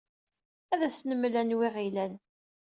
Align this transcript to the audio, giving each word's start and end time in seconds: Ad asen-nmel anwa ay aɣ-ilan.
Ad 0.73 0.81
asen-nmel 0.87 1.33
anwa 1.41 1.61
ay 1.65 1.67
aɣ-ilan. 1.69 2.13